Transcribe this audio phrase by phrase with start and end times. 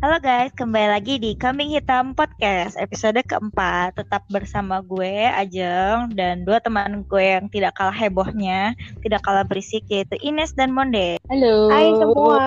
[0.00, 4.00] Halo guys, kembali lagi di Kambing Hitam Podcast episode keempat.
[4.00, 8.72] Tetap bersama gue Ajeng dan dua teman gue yang tidak kalah hebohnya,
[9.04, 11.20] tidak kalah berisik yaitu Ines dan Monde.
[11.28, 11.68] Halo.
[11.68, 12.40] Hai semua.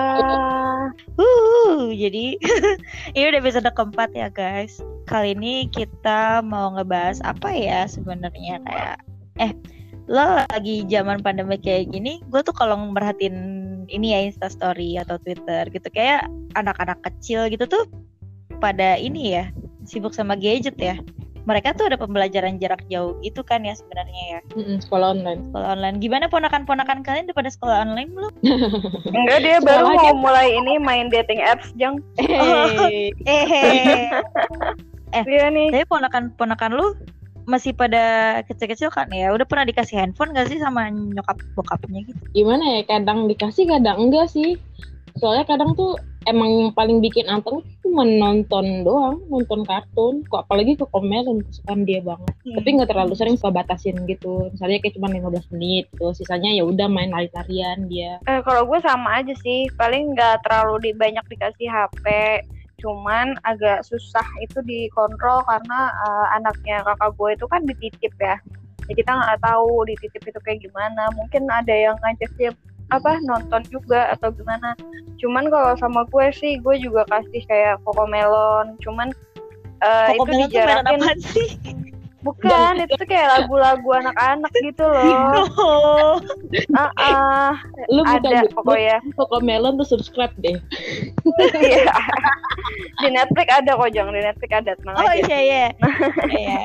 [1.14, 2.42] Uh, jadi
[3.14, 4.82] ini udah episode keempat ya guys.
[5.06, 8.98] Kali ini kita mau ngebahas apa ya sebenarnya kayak
[9.38, 9.54] eh
[10.10, 15.16] lo lagi zaman pandemi kayak gini, gue tuh kalau merhatiin ini ya Insta Story atau
[15.18, 17.84] Twitter gitu kayak anak-anak kecil gitu tuh
[18.58, 19.44] pada ini ya
[19.84, 20.96] sibuk sama gadget ya
[21.44, 25.44] mereka tuh ada pembelajaran jarak jauh gitu kan ya sebenarnya ya Mm-mm, sekolah online.
[25.44, 28.32] sekolah online gimana ponakan-ponakan kalian udah pada sekolah online belum
[29.16, 30.00] Enggak dia Sekolah baru aja.
[30.08, 32.00] mau mulai ini main dating apps jeng.
[32.16, 33.12] Hey.
[35.12, 35.68] eh Dia nih.
[35.70, 36.96] tapi ponakan-ponakan lu
[37.44, 42.24] masih pada kecil-kecil kan ya udah pernah dikasih handphone gak sih sama nyokap bokapnya gitu
[42.34, 42.80] Gimana ya?
[42.84, 44.58] Kadang dikasih, kadang enggak sih.
[45.14, 45.94] Soalnya kadang tuh
[46.26, 50.26] emang yang paling bikin anteng tuh cuma nonton doang, nonton kartun.
[50.26, 52.34] Kok apalagi ke komelin kesukaan dia banget.
[52.42, 54.50] Tapi nggak terlalu sering suka batasin gitu.
[54.50, 56.10] Misalnya kayak cuma 15 menit gitu.
[56.10, 58.18] Sisanya ya udah main lari-larian dia.
[58.26, 59.70] Eh, kalau gue sama aja sih.
[59.78, 62.06] Paling nggak terlalu di, banyak dikasih HP.
[62.84, 68.36] Cuman agak susah itu dikontrol karena eh, anaknya kakak gue itu kan dititip ya.
[68.84, 71.08] Ya kita nggak tahu dititip itu kayak gimana.
[71.16, 72.52] Mungkin ada yang ngajak dia
[72.92, 74.76] apa nonton juga atau gimana.
[75.16, 78.76] Cuman kalau sama gue sih gue juga kasih kayak Cocomelon.
[78.84, 79.08] Cuman
[79.80, 81.48] eh, itu Pokoknya tuh mainan dijarakin apaan sih
[82.24, 85.44] Bukan, itu tuh kayak lagu-lagu anak-anak gitu loh.
[85.60, 86.16] oh.
[86.72, 87.50] Ah, ah,
[87.86, 88.96] Lu bukan ada lu- pokoknya.
[89.04, 90.56] lu ke melon tuh subscribe deh.
[91.54, 91.84] Iya.
[92.98, 94.08] di Netflix ada kok, Jang.
[94.08, 95.20] Di Netflix ada, tenang Oh aja.
[95.20, 95.66] iya iya.
[96.32, 96.62] Iya.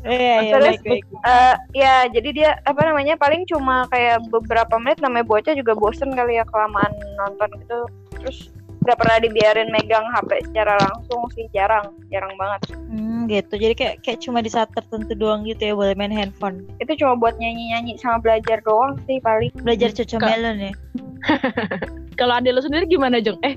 [0.00, 1.04] Iya iya baik baik.
[1.04, 3.16] Eh, ya, jadi dia apa namanya?
[3.16, 7.78] Paling cuma kayak beberapa menit namanya bocah juga bosen kali ya kelamaan nonton gitu.
[8.16, 8.38] Terus
[8.80, 12.60] nggak pernah dibiarin megang HP secara langsung sih, jarang, jarang banget.
[12.88, 13.54] Hmm, gitu.
[13.60, 16.64] Jadi kayak kayak cuma di saat tertentu doang gitu ya boleh main handphone.
[16.80, 19.52] Itu cuma buat nyanyi-nyanyi sama belajar doang sih paling.
[19.60, 20.72] Belajar cocomelon ya.
[22.20, 23.40] Kalau adek lu sendiri gimana, Jeng?
[23.40, 23.56] Eh,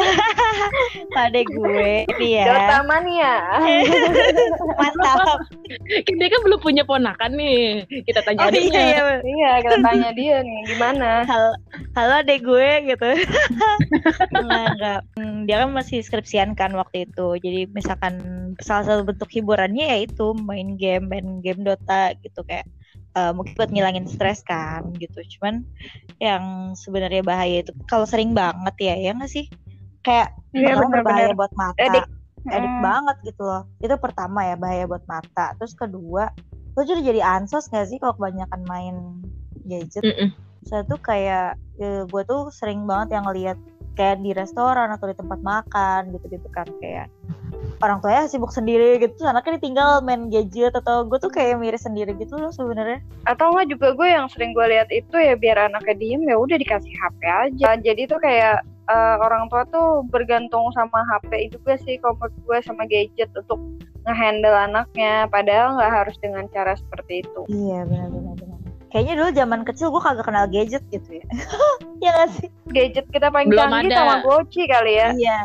[1.16, 2.44] Pada gue ini ya.
[2.48, 3.34] Dota mania.
[4.80, 5.44] Mantap.
[6.08, 7.84] dia kan belum punya ponakan nih.
[8.08, 8.80] Kita tanya Oh adiknya.
[8.80, 9.16] iya iya.
[9.20, 11.28] iya, kita tanya dia nih, gimana?
[11.28, 11.52] Halo,
[11.92, 13.08] halo adek gue gitu.
[14.32, 15.00] Enggak, enggak.
[15.20, 17.36] Hmm, dia kan masih skripsian kan waktu itu.
[17.44, 18.16] Jadi misalkan
[18.64, 22.64] salah satu bentuk hiburannya yaitu main game, main game Dota gitu kayak
[23.16, 25.20] eh, mungkin buat ngilangin stres kan gitu.
[25.38, 25.66] Cuman
[26.20, 29.46] yang sebenarnya bahaya itu kalau sering banget ya, ya nggak sih?
[30.04, 31.38] Kayak pertama berbahaya benar-benar.
[31.38, 31.80] buat mata.
[31.80, 32.06] Edik.
[32.40, 32.80] edik Mm.
[32.80, 36.32] banget gitu loh itu pertama ya bahaya buat mata terus kedua
[36.72, 38.96] lo jadi jadi ansos gak sih kalau kebanyakan main
[39.68, 40.32] gadget Mm-mm.
[40.64, 43.60] saya tuh kayak gue tuh sering banget yang ngeliat
[43.98, 47.10] kayak di restoran atau di tempat makan gitu-gitu kan kayak
[47.80, 49.12] orang tuanya sibuk sendiri gitu.
[49.16, 53.00] Terus anaknya ditinggal main gadget atau gue tuh kayak miris sendiri gitu loh sebenarnya.
[53.24, 56.56] Atau enggak juga gue yang sering gue lihat itu ya biar anaknya diem ya udah
[56.60, 57.70] dikasih HP aja.
[57.80, 62.84] Jadi tuh kayak eh, orang tua tuh bergantung sama HP juga sih kalau gue sama
[62.84, 63.58] gadget untuk
[64.04, 65.28] ngehandle anaknya.
[65.32, 67.42] Padahal nggak harus dengan cara seperti itu.
[67.48, 68.36] Iya benar-benar.
[68.36, 68.49] benar
[68.90, 71.24] kayaknya dulu zaman kecil gue kagak kenal gadget gitu ya
[72.02, 73.98] ya gak sih gadget kita paling Belum canggih ada.
[74.00, 75.38] sama Goci kali ya iya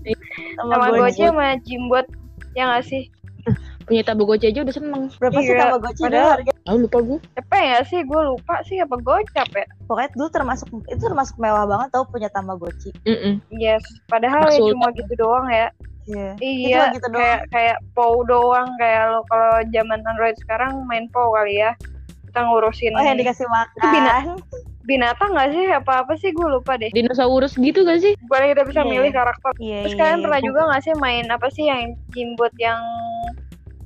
[0.58, 2.06] sama Goci sama Jimbot
[2.52, 3.04] ya nggak sih
[3.82, 5.02] Punya Tamagotchi aja udah seneng.
[5.12, 7.18] berapa sih Iya, Tamagotchi dulu padahal- harga Ah, lupa gue.
[7.34, 11.64] apa ya sih gue lupa sih apa gocap ya pokoknya dulu termasuk itu termasuk mewah
[11.64, 13.42] banget tau punya Tamagotchi Mm-mm.
[13.50, 15.66] yes padahal ya cuma gitu doang ya
[16.06, 17.18] iya Iya, Itu gitu doang.
[17.18, 21.70] kayak kayak POW doang kayak lo kalau zaman Android sekarang main POW kali ya.
[22.30, 24.38] Kita ngurusin oh yang dikasih makan bina-
[24.80, 25.64] binatang nggak sih?
[25.68, 26.88] Apa apa sih gue lupa deh.
[26.90, 28.14] Dinosaurus gitu gak sih?
[28.24, 29.50] Boleh kita bisa Iya, milih karakter.
[29.58, 30.24] iya Terus iya, kalian iya.
[30.24, 32.78] pernah juga nggak sih main apa sih yang jimbot yang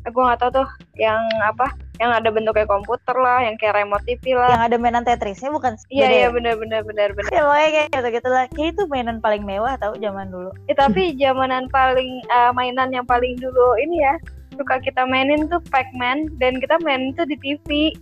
[0.05, 4.03] eh, gue nggak tahu tuh yang apa yang ada bentuknya komputer lah yang kayak remote
[4.03, 5.87] TV lah yang ada mainan Tetrisnya bukan sih?
[5.95, 6.29] iya iya ya?
[6.29, 9.79] benar benar benar benar ya pokoknya kayak gitu gitu lah kayak itu mainan paling mewah
[9.79, 14.15] tau zaman dulu Eh, tapi zamanan paling eh, mainan yang paling dulu ini ya
[14.55, 17.95] suka kita mainin tuh Pac-Man dan kita main tuh di TV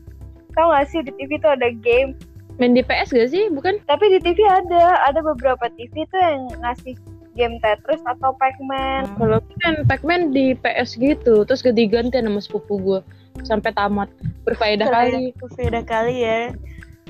[0.55, 2.17] tau gak sih di TV tuh ada game
[2.61, 3.49] Main di PS gak sih?
[3.49, 3.81] Bukan?
[3.89, 6.95] tapi di TV ada ada beberapa TV tuh yang ngasih
[7.33, 13.01] game Tetris atau Pac-Man Kalau kan Pac-Man di PS gitu, terus ganti-ganti sama sepupu gue
[13.49, 14.13] sampai tamat.
[14.45, 15.33] Berfaedah kali.
[15.57, 16.53] beda kali ya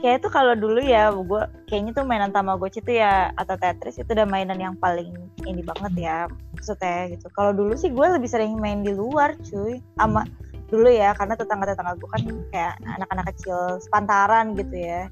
[0.02, 4.10] kayak itu kalau dulu ya gue kayaknya tuh mainan Tamagotchi tuh ya atau Tetris itu
[4.10, 5.14] udah mainan yang paling
[5.46, 6.18] ini banget ya
[6.58, 10.26] maksudnya gitu kalau dulu sih gue lebih sering main di luar cuy sama
[10.72, 15.04] dulu ya karena tetangga-tetangga gue kan kayak anak-anak kecil sepantaran gitu ya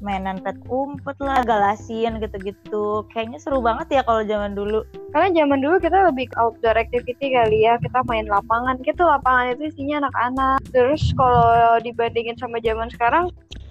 [0.00, 4.82] mainan pet umpet lah galasian gitu-gitu kayaknya seru banget ya kalau zaman dulu
[5.12, 7.76] Karena zaman dulu kita lebih outdoor activity kali ya.
[7.76, 8.80] Kita main lapangan.
[8.80, 10.58] Gitu lapangan itu isinya anak-anak.
[10.72, 13.28] Terus kalau dibandingin sama zaman sekarang,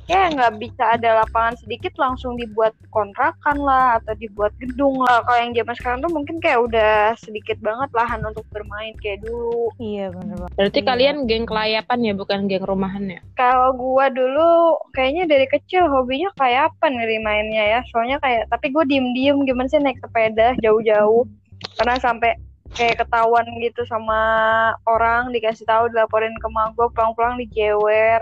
[0.10, 5.24] ya nggak bisa ada lapangan sedikit langsung dibuat kontrakan lah atau dibuat gedung lah.
[5.24, 9.72] Kalau yang zaman sekarang tuh mungkin kayak udah sedikit banget lahan untuk bermain kayak dulu.
[9.78, 10.88] iya bener banget Berarti Iya.
[10.90, 13.20] kalian geng kelayapan ya, bukan geng rumahan ya?
[13.38, 17.80] Kalau gua dulu kayaknya dari kecil hobinya kayak apa nih mainnya ya.
[17.94, 21.24] Soalnya kayak tapi gue diem-diem gimana sih naik sepeda jauh-jauh.
[21.78, 22.36] Karena sampai
[22.76, 24.20] kayak ketahuan gitu sama
[24.88, 28.22] orang dikasih tahu dilaporin ke mak gue pulang-pulang dijewer.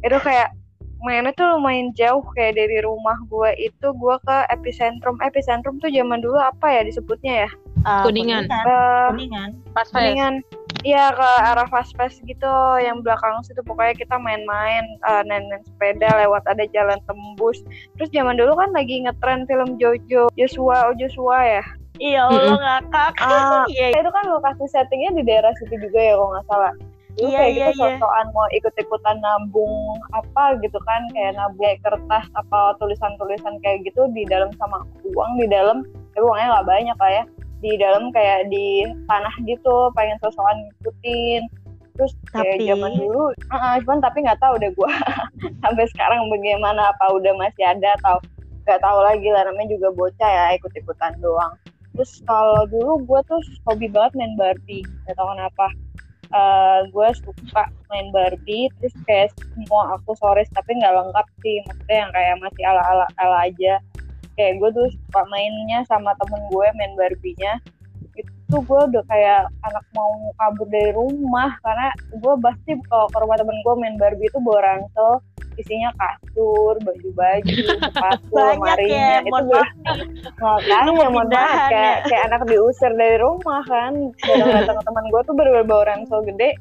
[0.00, 0.59] Itu kayak
[1.02, 5.16] mainnya tuh lumayan jauh kayak dari rumah gua itu gua ke epicentrum.
[5.24, 7.50] Epicentrum tuh zaman dulu apa ya disebutnya ya?
[7.88, 8.44] Ah, Kuningan.
[8.44, 9.88] kuningan Eh, kuningan Pas
[10.80, 16.08] Iya ke arah fast pass gitu yang belakang situ pokoknya kita main-main eh, main-main sepeda
[16.24, 17.60] lewat ada jalan tembus.
[18.00, 21.64] Terus zaman dulu kan lagi ngetren film Jojo Joshua oh Joshua ya.
[22.00, 26.32] iya Allah ngakak Ah, iya itu kan lokasi settingnya di daerah situ juga ya kalau
[26.32, 26.72] nggak salah.
[27.20, 27.80] Dulu Iya, kayak iya, gitu iya.
[28.00, 29.74] sosokan mau ikut-ikutan nabung
[30.16, 34.80] apa gitu kan kayak nabung kayak kertas apa tulisan-tulisan kayak gitu di dalam sama
[35.12, 37.24] uang di dalam tapi uangnya nggak banyak lah ya.
[37.60, 41.42] Di dalam kayak di tanah gitu pengen sosokan ngikutin.
[42.00, 43.22] Terus kayak Tapi- zaman dulu
[43.52, 44.88] uh cuman tapi nggak tahu deh gua.
[45.62, 48.16] Sampai sekarang bagaimana apa udah masih ada atau
[48.64, 51.52] nggak tahu lagi lah namanya juga bocah ya ikut-ikutan doang.
[51.90, 55.66] Terus kalau dulu gue tuh hobi banget main Barbie gak tau kenapa
[56.90, 61.58] gue suka main Barbie terus kayak semua aksesoris tapi nggak lengkap sih.
[61.66, 63.74] Maksudnya yang kayak masih ala ala ala aja.
[64.38, 67.58] Kayak gue tuh suka mainnya sama temen gue main Barbie-nya.
[68.14, 73.36] Itu gue udah kayak anak mau kabur dari rumah karena gue pasti kalau ke rumah
[73.38, 75.22] temen gue main Barbie itu bawa ransel
[75.60, 79.64] isinya kasur, baju-baju, sepatu, banyak ya lemarinya itu gue
[80.40, 82.08] Makanya Lu mohon maaf kayak, ya?
[82.08, 83.92] kayak anak diusir dari rumah kan.
[84.24, 86.56] Datang-datang teman gue tuh bener-bener bawa ransel gede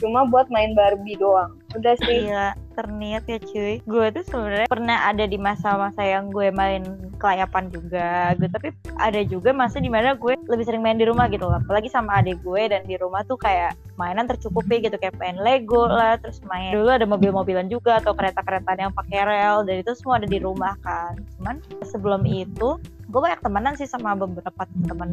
[0.00, 1.60] cuma buat main Barbie doang.
[1.76, 2.26] Udah sih.
[2.26, 3.78] Gila, terniat ya cuy.
[3.86, 6.82] Gue tuh sebenarnya pernah ada di masa-masa yang gue main
[7.20, 8.34] kelayapan juga.
[8.34, 11.62] Gue tapi ada juga masa di mana gue lebih sering main di rumah gitu loh.
[11.62, 15.84] Apalagi sama adik gue dan di rumah tuh kayak mainan tercukupi gitu kayak main Lego
[15.84, 20.16] lah, terus main dulu ada mobil-mobilan juga atau kereta-kereta yang pakai rel dan itu semua
[20.16, 21.20] ada di rumah kan.
[21.36, 22.80] Cuman sebelum itu
[23.10, 25.10] gue banyak temenan sih sama beberapa temen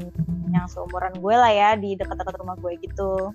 [0.54, 3.34] yang seumuran gue lah ya di dekat-dekat rumah gue gitu.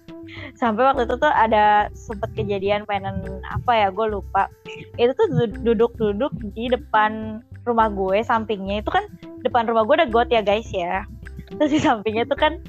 [0.56, 3.20] Sampai waktu itu tuh ada sempet kejadian mainan
[3.50, 4.46] apa ya gue lupa.
[4.96, 9.06] Itu tuh du- duduk-duduk di depan rumah gue sampingnya itu kan
[9.42, 11.04] depan rumah gue ada got ya guys ya.
[11.58, 12.62] Terus di sampingnya tuh kan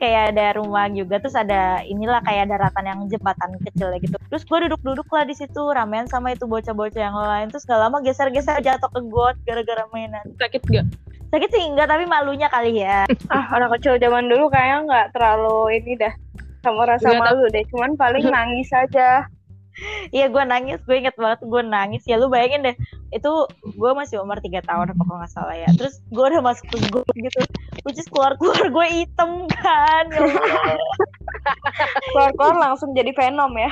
[0.00, 4.16] kayak ada rumah juga terus ada inilah kayak daratan yang jembatan kecil ya gitu.
[4.32, 8.00] Terus gue duduk-duduk lah di situ ramen sama itu bocah-bocah yang lain terus gak lama
[8.00, 10.24] geser-geser jatuh ke got gara-gara mainan.
[10.40, 10.86] Sakit gak?
[11.30, 15.82] Sakit sih enggak tapi malunya kali ya Ah, anak kecil zaman dulu kayaknya nggak terlalu
[15.82, 16.14] ini dah
[16.62, 17.62] sama rasa malu deh.
[17.70, 19.22] Cuman paling nangis aja.
[20.08, 22.02] Iya gue nangis, gue inget banget gue nangis.
[22.08, 22.76] Ya lu bayangin deh.
[23.12, 25.68] Itu gue masih umur 3 tahun apa kalau nggak salah ya.
[25.76, 27.40] Terus gue udah masuk ke got gitu.
[27.84, 30.04] Which is keluar keluar gue hitam kan?
[30.10, 30.78] Ya Allah.
[32.10, 33.70] Keluar-keluar langsung jadi Venom ya.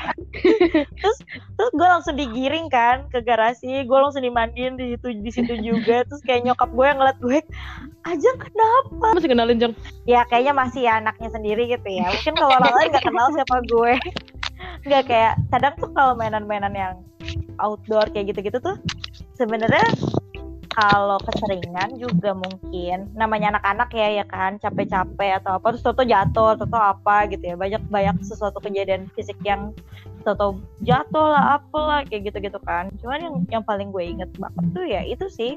[1.56, 3.82] terus gue langsung digiring kan ke garasi.
[3.88, 6.04] Gue langsung dimandiin di situ di situ juga.
[6.06, 7.38] Terus kayak nyokap gue yang ngeliat gue
[8.04, 9.06] aja kenapa?
[9.16, 9.75] Masih kenalin Jeng?
[10.04, 12.12] ya kayaknya masih ya anaknya sendiri gitu ya.
[12.12, 13.92] Mungkin kalau orang lain nggak kenal siapa gue
[14.85, 16.94] nggak kayak kadang tuh kalau mainan-mainan yang
[17.59, 18.76] outdoor kayak gitu-gitu tuh
[19.37, 19.85] sebenarnya
[20.75, 23.06] kalau keseringan juga mungkin.
[23.14, 24.59] Namanya anak-anak ya ya kan?
[24.59, 27.54] Capek-capek atau apa terus toto jatuh toto apa gitu ya.
[27.54, 29.71] Banyak banyak sesuatu kejadian fisik yang
[30.26, 32.90] toto jatuh lah apalah kayak gitu-gitu kan.
[32.99, 35.54] Cuman yang yang paling gue inget banget tuh ya itu sih.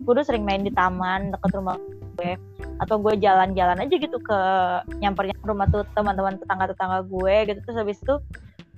[0.00, 1.76] Gue dulu sering main di taman dekat rumah
[2.16, 2.38] gue.
[2.80, 4.40] Atau gue jalan-jalan aja gitu ke
[5.02, 7.58] nyampernya rumah tuh teman-teman tetangga-tetangga gue gitu.
[7.66, 8.14] Terus habis itu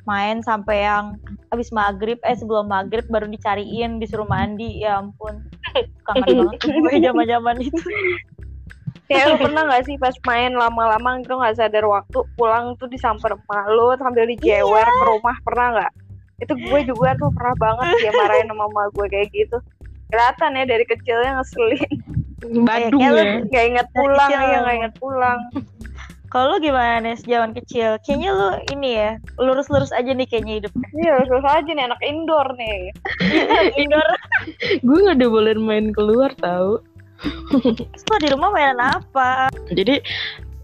[0.02, 1.14] main sampai yang
[1.54, 5.46] habis maghrib eh sebelum maghrib baru dicariin disuruh mandi ya ampun
[6.06, 7.80] kangen banget tuh gue zaman-zaman itu
[9.12, 13.36] Kayak lu pernah gak sih pas main lama-lama gitu gak sadar waktu pulang tuh disamper
[13.36, 15.92] emak lu sambil dijewer ke rumah pernah nggak?
[16.40, 19.56] Itu gue juga tuh pernah banget dia marahin sama emak gue kayak gitu.
[20.08, 21.92] Kelihatan ya dari kecilnya ngeselin.
[22.64, 23.24] Badung ya.
[23.52, 25.38] Gak inget pulang ya gak inget pulang.
[26.32, 30.88] Kalau lu gimana nih zaman kecil kayaknya lu ini ya lurus-lurus aja nih kayaknya hidupnya
[30.96, 32.88] Iya terus aja nih anak indoor nih.
[33.84, 34.08] indoor
[34.80, 36.80] Gue gak dibolehin main keluar tau.
[37.22, 40.02] terus di rumah mainan apa Jadi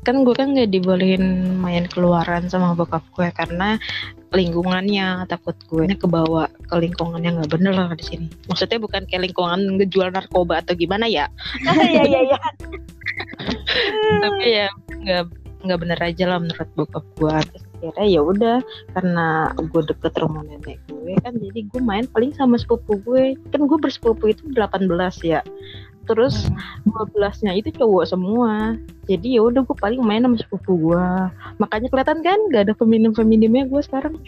[0.03, 3.77] kan gue kan gak dibolehin main keluaran sama bokap gue karena
[4.33, 9.33] lingkungannya takut gue kebawa ke lingkungan yang nggak bener lah di sini maksudnya bukan kayak
[9.33, 11.33] lingkungan ngejual narkoba atau gimana ya
[11.65, 12.39] Iya iya iya.
[14.25, 14.69] tapi ya
[15.01, 18.59] nggak nggak bener aja lah menurut bokap gue terus akhirnya ya udah
[18.95, 23.33] karena gue deket rumah nenek gue kan jadi gue main paling sama sepupu gue.
[23.49, 24.89] Kan gue bersepupu itu 18
[25.25, 25.41] ya.
[26.09, 26.49] Terus
[26.85, 28.77] 12 nya itu cowok semua.
[29.09, 31.07] Jadi ya udah gue paling main sama sepupu gue
[31.57, 34.21] makanya kelihatan kan gak ada feminim feminimnya gue sekarang.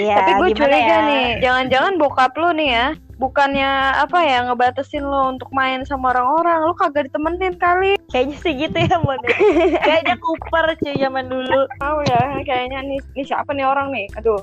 [0.00, 0.16] Iya.
[0.16, 0.98] Tapi gue curiga ya?
[1.04, 2.86] nih, jangan-jangan bokap lu nih ya,
[3.20, 3.68] bukannya
[4.00, 8.00] apa ya ngebatasin lo untuk main sama orang-orang, lu kagak ditemenin kali.
[8.08, 9.20] Kayaknya sih gitu ya Mon.
[9.86, 11.60] Kayaknya Cooper cuy zaman dulu.
[11.76, 14.08] Tahu ya, kayaknya nih, nih siapa nih orang nih?
[14.16, 14.40] Aduh,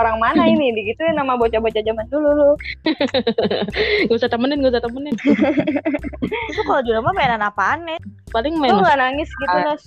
[0.00, 0.72] orang mana ini?
[0.72, 2.50] Digituin nama bocah-bocah zaman dulu lu.
[4.08, 5.14] gak usah temenin gak usah temenin
[6.50, 8.00] Itu kalau di rumah mainan apaan nih?
[8.32, 9.62] paling Lu main nggak nangis gitu, Ah.
[9.68, 9.84] Nas?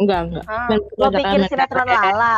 [0.00, 0.66] enggak enggak Ah.
[0.70, 1.84] Main Lo pikir sinetron.
[1.84, 2.36] Lala?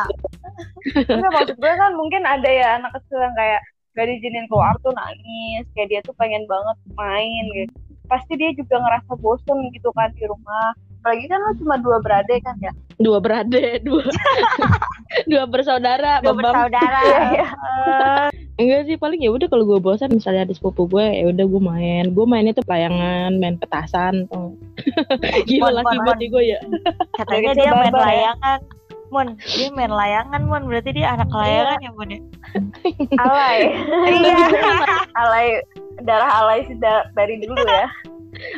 [1.07, 3.61] Enggak maksud gue kan mungkin ada ya anak kecil yang kayak
[3.95, 5.65] gak diizinin keluar tuh nangis.
[5.73, 7.75] Kayak dia tuh pengen banget main gitu.
[8.05, 10.75] Pasti dia juga ngerasa bosen gitu kan di rumah.
[11.01, 12.73] Apalagi kan lo cuma dua beradik kan ya?
[12.97, 14.05] Dua berade dua.
[15.25, 16.55] Dua bersaudara Dua Bambang.
[16.69, 17.01] bersaudara.
[17.05, 18.29] Eh,
[18.61, 21.61] enggak sih paling ya udah kalau gue bosan misalnya ada sepupu gue ya udah gue
[21.61, 22.05] main.
[22.11, 24.57] Gue mainnya tuh layangan main petasan tuh
[25.49, 26.59] gila laki gue ya.
[27.15, 28.01] Katanya dia main ya?
[28.01, 28.59] layangan.
[29.15, 30.67] Mon, dia main layangan, Mon.
[30.67, 31.79] Berarti dia anak layangan.
[31.79, 32.21] ya, Mon ya?
[33.17, 33.59] alay.
[34.11, 34.37] Iya.
[35.15, 35.47] alay.
[36.03, 37.87] Darah alay sih da- dari dulu ya.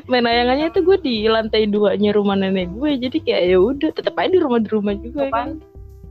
[0.09, 2.97] Main layangannya tuh gue di lantai duanya rumah nenek gue.
[2.97, 5.61] Jadi kayak ya udah tetap aja di rumah di rumah juga kan.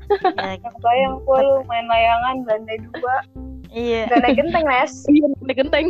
[0.06, 3.26] Ya, yang bayang gue lu main layangan lantai dua.
[3.74, 4.06] Iya.
[4.06, 5.88] dan naik genteng nes iya naik genteng.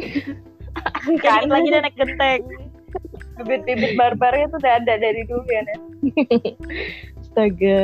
[1.19, 1.51] Kan?
[1.51, 2.41] Lagi dia naik genteng.
[3.35, 5.79] bibit-bibit barbarnya tuh udah ada dari dulu ya nes
[7.35, 7.79] astaga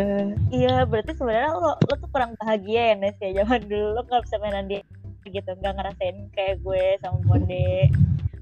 [0.47, 3.19] Iya, berarti sebenarnya lo, lo tuh kurang bahagia ya, Nes.
[3.19, 4.81] Kayak zaman dulu lo gak bisa mainan dia
[5.27, 5.51] gitu.
[5.59, 7.91] Gak ngerasain kayak gue sama Monde.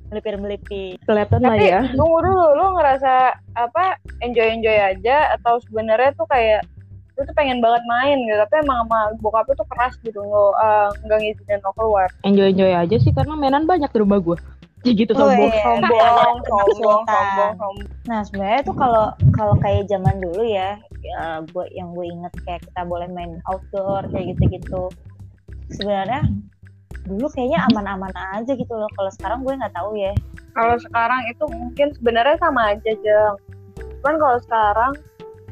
[0.09, 0.97] Melipir-melipir.
[1.05, 6.25] kelihatan lah tapi ya tunggu dulu lu ngerasa apa enjoy enjoy aja atau sebenarnya tuh
[6.25, 6.65] kayak
[7.13, 10.57] lu tuh pengen banget main gitu tapi emang sama bokap lu tuh keras gitu lo
[10.57, 14.33] eh, nggak ngizinin lo keluar enjoy enjoy aja sih karena mainan banyak di rumah gue
[14.33, 15.63] ya gitu Oh, sombong iya.
[15.67, 17.75] sombong sombong sombong sombong
[18.07, 19.05] Nah sebenarnya tuh kalau
[19.35, 24.07] kalau kayak zaman dulu ya, ya gue yang gue inget kayak kita boleh main outdoor
[24.11, 24.87] kayak gitu-gitu.
[25.75, 26.23] Sebenarnya
[27.05, 28.89] dulu kayaknya aman-aman aja gitu loh.
[28.95, 30.13] Kalau sekarang gue nggak tahu ya.
[30.49, 33.35] kalau sekarang itu mungkin sebenarnya sama aja jeng
[34.01, 34.91] cuman kalau sekarang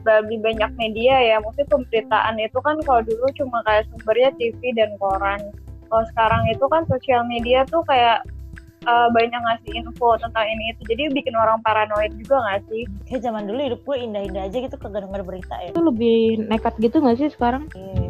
[0.07, 4.96] lebih banyak media ya maksudnya pemberitaan itu kan kalau dulu cuma kayak sumbernya TV dan
[5.00, 5.39] koran
[5.88, 8.24] kalau sekarang itu kan sosial media tuh kayak
[8.88, 13.22] eh, banyak ngasih info tentang ini itu jadi bikin orang paranoid juga nggak sih Kayak
[13.27, 15.70] zaman dulu hidup gue indah-indah aja gitu kagak denger berita ya.
[15.75, 16.17] itu lebih
[16.48, 17.67] nekat gitu gak sih sekarang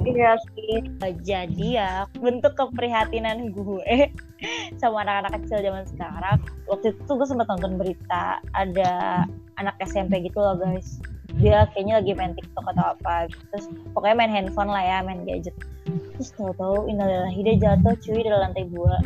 [0.07, 0.81] iya sih
[1.21, 4.09] Jadi ya bentuk keprihatinan gue
[4.81, 6.37] sama anak-anak kecil zaman sekarang.
[6.69, 9.25] Waktu itu tuh gue sempat nonton berita ada
[9.57, 11.01] anak SMP gitu loh guys.
[11.37, 13.29] Dia kayaknya lagi main TikTok atau apa.
[13.53, 15.53] Terus pokoknya main handphone lah ya, main gadget.
[15.87, 18.97] Terus tahu-tahu innalillahi dia jatuh cuy dari lantai dua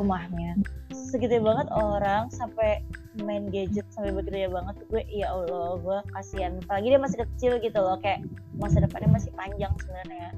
[0.00, 0.56] rumahnya.
[0.90, 2.82] Segitu banget orang sampai
[3.22, 7.52] main gadget sampai begitu ya banget gue ya Allah gue kasihan apalagi dia masih kecil
[7.62, 8.26] gitu loh kayak
[8.58, 10.34] masa depannya masih panjang sebenarnya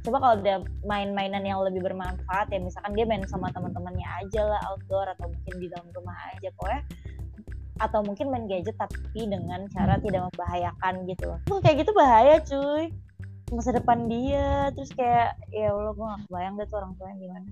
[0.00, 0.56] coba kalau dia
[0.88, 5.54] main-mainan yang lebih bermanfaat ya misalkan dia main sama teman-temannya aja lah outdoor atau mungkin
[5.60, 6.80] di dalam rumah aja pokoknya
[7.80, 11.32] atau mungkin main gadget tapi dengan cara tidak membahayakan gitu.
[11.48, 12.92] Loh kayak gitu bahaya cuy.
[13.50, 17.48] Masa depan dia terus kayak ya Allah gue gak kebayang deh tuh orang tuanya gimana.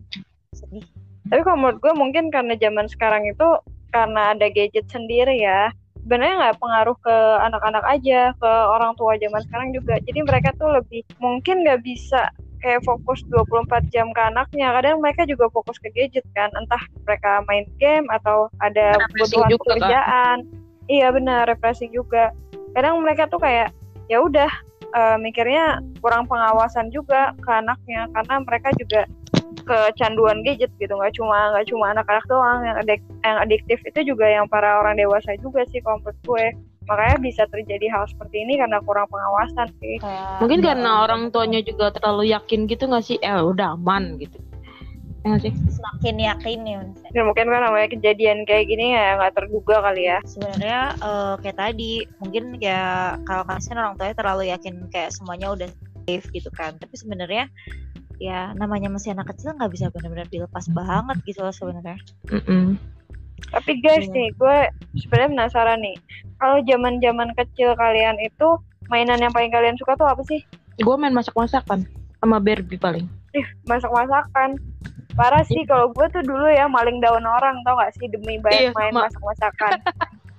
[0.54, 0.86] Sedih.
[1.28, 3.48] Tapi kalau menurut gue mungkin karena zaman sekarang itu
[3.90, 5.72] karena ada gadget sendiri ya
[6.08, 10.00] sebenarnya nggak pengaruh ke anak-anak aja ke orang tua zaman sekarang juga.
[10.00, 14.74] Jadi mereka tuh lebih mungkin nggak bisa kayak fokus 24 jam ke anaknya.
[14.74, 16.50] Kadang mereka juga fokus ke gadget kan.
[16.54, 20.36] Entah mereka main game atau ada kebutuhan pekerjaan.
[20.88, 22.34] Iya benar refreshing juga.
[22.72, 23.72] Kadang mereka tuh kayak
[24.08, 24.50] ya udah
[24.94, 28.10] eh, mikirnya kurang pengawasan juga ke anaknya.
[28.12, 29.02] Karena mereka juga
[29.64, 30.92] kecanduan gadget gitu.
[30.92, 32.60] Nggak cuma nggak cuma anak-anak doang.
[32.64, 36.46] Yang adik yang adiktif itu juga yang para orang dewasa juga sih kalau menurut gue
[36.88, 40.00] makanya bisa terjadi hal seperti ini karena kurang pengawasan sih.
[40.00, 43.20] Kayak- mungkin karena orang tuanya juga terlalu yakin gitu gak sih?
[43.20, 44.40] Eh udah aman gitu.
[45.28, 45.36] Ya
[45.68, 47.04] semakin yakin ya Mas.
[47.12, 50.24] ya mungkin kan namanya kejadian kayak gini ya nggak terduga kali ya.
[50.24, 55.68] Sebenarnya eh, kayak tadi mungkin ya kalau kasihan orang tuanya terlalu yakin kayak semuanya udah
[56.08, 56.80] safe gitu kan.
[56.80, 57.44] Tapi sebenarnya
[58.16, 61.98] ya namanya masih anak kecil nggak bisa benar-benar dilepas banget gitu loh sebenarnya.
[62.32, 62.80] Mm-mm.
[63.48, 64.12] Tapi guys Iya.
[64.12, 64.56] nih gue
[64.98, 65.96] sebenarnya penasaran nih
[66.36, 68.48] kalau zaman zaman kecil kalian itu
[68.86, 70.40] mainan yang paling kalian suka tuh apa sih
[70.76, 71.82] gue main masak masakan
[72.16, 73.06] sama Barbie paling.
[73.30, 74.58] Ih, masak-masakan.
[75.12, 78.40] Parah sih kalau gue tuh dulu ya maling daun orang tau gak sih demi Iya,
[78.40, 79.02] bayar main sama.
[79.04, 79.72] masak-masakan.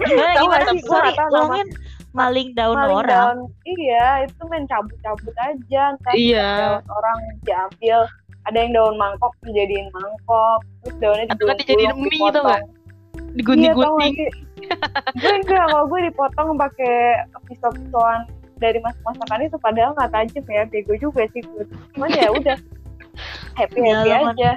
[0.00, 0.84] Gimana, Tahu gimana nggak sih?
[0.84, 1.68] tahu nama- ulangin
[2.10, 3.10] maling daun maling orang.
[3.10, 6.48] daun iya itu main cabut-cabut aja ntar Iya.
[6.58, 7.98] daun orang diambil
[8.48, 12.60] ada yang daun mangkok dijadiin mangkok terus daunnya Atau kan dijadiin mie gitu nggak?
[12.60, 12.64] dipotong.
[12.64, 12.80] Iya
[13.20, 14.14] tau Digunting-gunting.
[14.16, 14.30] gak sih
[15.14, 16.94] gue enggak kalau gue dipotong pakai
[17.46, 18.20] pisau-pisauan
[18.56, 21.62] dari masak-masakan itu padahal nggak tajam ya bego juga sih gue
[21.94, 22.56] cuman ya udah
[23.54, 24.52] happy Ya, happy kan- aja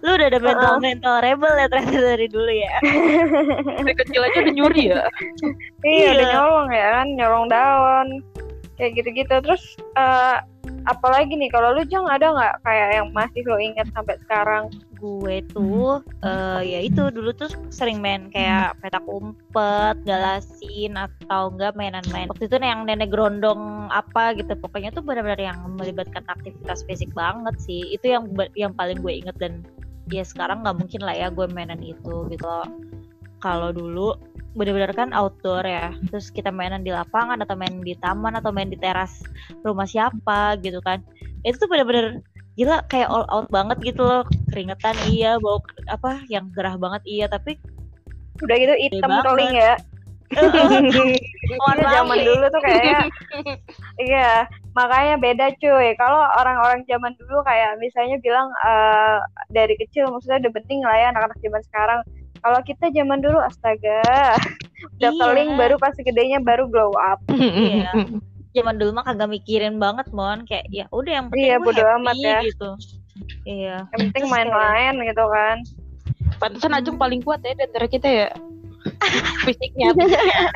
[0.00, 2.74] Lu udah ada mental mental rebel ya ternyata dari dulu ya.
[3.78, 5.02] Dari kecil aja udah nyuri ya.
[5.80, 6.32] iya udah Iya.
[6.34, 8.06] nyolong ya kan nyolong daun
[8.74, 9.62] kayak gitu-gitu terus
[9.94, 10.36] eh,
[10.88, 14.70] apalagi nih kalau lu jang ada nggak kayak yang masih lo ingat sampai sekarang
[15.02, 21.74] Gue tuh eh ya itu dulu tuh sering main kayak petak umpet, galasin atau enggak
[21.74, 22.30] mainan-main.
[22.30, 24.54] Waktu itu yang nenek gerondong apa gitu.
[24.54, 27.82] Pokoknya tuh benar-benar yang melibatkan aktivitas fisik banget sih.
[27.90, 29.66] Itu yang yang paling gue inget dan
[30.06, 32.46] ya sekarang nggak mungkin lah ya gue mainan itu gitu.
[33.42, 34.14] Kalau dulu
[34.52, 35.92] benar-benar kan outdoor ya.
[36.12, 39.20] Terus kita mainan di lapangan atau main di taman atau main di teras
[39.64, 41.00] rumah siapa gitu kan.
[41.42, 42.20] Itu tuh benar-benar
[42.52, 47.24] gila kayak all out banget gitu loh keringetan iya bau apa yang gerah banget iya
[47.24, 47.56] tapi
[48.44, 49.74] udah gitu hitam keling ya
[51.60, 52.24] Mohon Iya, zaman nih.
[52.24, 52.98] dulu tuh kayaknya
[54.00, 54.30] iya
[54.72, 59.18] makanya beda cuy kalau orang-orang zaman dulu kayak misalnya bilang eh,
[59.52, 62.00] dari kecil maksudnya udah penting lah ya anak-anak zaman sekarang
[62.42, 64.34] kalau kita zaman dulu astaga
[64.98, 65.54] udah Iya.
[65.54, 67.90] baru pas gedenya baru glow up Iya.
[68.52, 71.80] zaman dulu mah kagak mikirin banget mon kayak ya udah yang penting Iya, gue bodo
[71.80, 72.38] happy amat ya.
[72.44, 72.70] gitu
[73.44, 75.58] iya yang penting main-main gitu kan
[76.36, 78.28] Pantesan Ajeng paling kuat ya di antara kita ya.
[79.46, 79.94] Fisiknya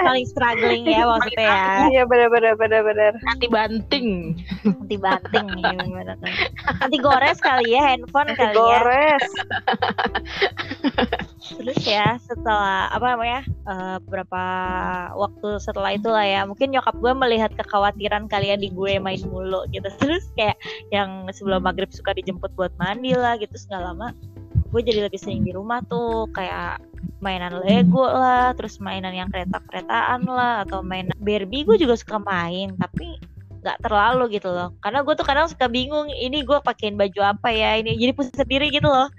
[0.03, 1.67] paling struggling ya maksudnya ya.
[1.93, 4.35] iya bener-bener bener-bener anti banting.
[4.67, 6.31] anti banting nih gimana tuh
[6.83, 8.59] anti gores kali ya handphone kali ya.
[8.59, 9.27] Gores.
[11.47, 14.43] Terus ya setelah apa namanya eh, beberapa
[15.15, 19.63] waktu setelah itu lah ya mungkin nyokap gue melihat kekhawatiran kalian di gue main mulu
[19.71, 19.87] gitu.
[20.03, 20.59] Terus kayak
[20.91, 24.11] yang sebelum maghrib suka dijemput buat mandi lah gitu nggak lama
[24.67, 26.27] gue jadi lebih sering di rumah tuh.
[26.35, 26.83] Kayak
[27.21, 32.77] mainan Lego lah terus mainan yang kereta-keretaan lah atau mainan Barbie gue juga suka main
[32.77, 33.17] tapi
[33.67, 34.71] nggak terlalu gitu loh.
[34.79, 38.39] Karena gue tuh kadang suka bingung ini gue pakein baju apa ya ini jadi pusing
[38.39, 39.11] sendiri gitu loh.